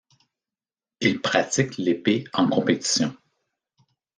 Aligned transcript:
Il 1.01 1.21
pratique 1.21 1.77
l'épée 1.77 2.23
en 2.33 2.49
compétition. 2.49 3.15